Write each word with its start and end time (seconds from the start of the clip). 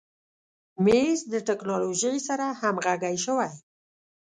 مېز 0.85 1.19
د 1.33 1.35
تکنالوژۍ 1.49 2.17
سره 2.27 2.45
همغږی 2.61 3.15
شوی. 3.25 3.51